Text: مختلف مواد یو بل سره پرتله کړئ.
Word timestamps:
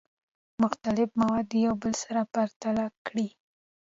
مختلف 0.63 1.09
مواد 1.21 1.47
یو 1.65 1.73
بل 1.81 1.93
سره 2.03 2.21
پرتله 2.33 2.85
کړئ. 3.07 3.27